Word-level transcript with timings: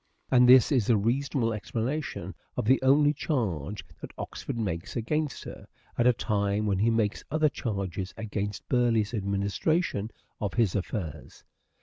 And 0.31 0.49
this 0.49 0.71
is 0.71 0.89
a 0.89 0.97
reasonable 0.97 1.53
explanation 1.53 2.33
of 2.57 2.65
the 2.65 2.81
only 2.81 3.13
charge 3.13 3.85
that 4.01 4.09
Oxford 4.17 4.57
makes 4.57 4.95
against 4.95 5.43
her, 5.43 5.67
at 5.95 6.07
a 6.07 6.11
time 6.13 6.65
when 6.65 6.79
he 6.79 6.89
makes 6.89 7.23
other 7.29 7.49
charges 7.49 8.11
against 8.17 8.67
Burleigh's 8.67 9.13
administration 9.13 10.09
of 10.39 10.55
his 10.55 10.73
affairs. 10.73 11.43